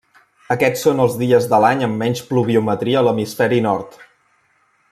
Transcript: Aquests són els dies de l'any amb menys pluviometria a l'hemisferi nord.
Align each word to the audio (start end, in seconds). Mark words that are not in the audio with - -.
Aquests 0.53 0.85
són 0.87 1.03
els 1.03 1.17
dies 1.19 1.45
de 1.51 1.59
l'any 1.65 1.85
amb 1.89 2.01
menys 2.05 2.25
pluviometria 2.31 2.99
a 3.03 3.07
l'hemisferi 3.09 3.65
nord. 3.71 3.99